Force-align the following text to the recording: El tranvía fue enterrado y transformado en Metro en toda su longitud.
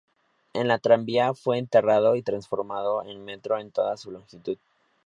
El 0.53 0.81
tranvía 0.81 1.35
fue 1.35 1.59
enterrado 1.59 2.15
y 2.15 2.23
transformado 2.23 3.03
en 3.03 3.23
Metro 3.23 3.59
en 3.59 3.69
toda 3.71 3.97
su 3.97 4.09
longitud. 4.09 4.57